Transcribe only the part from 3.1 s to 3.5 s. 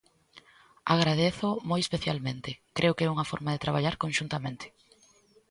unha forma